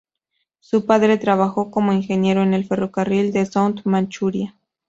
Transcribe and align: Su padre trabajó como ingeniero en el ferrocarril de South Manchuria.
Su 0.61 0.87
padre 0.87 1.19
trabajó 1.19 1.69
como 1.69 1.93
ingeniero 1.93 2.41
en 2.41 2.55
el 2.55 2.65
ferrocarril 2.65 3.31
de 3.31 3.45
South 3.45 3.81
Manchuria. 3.85 4.55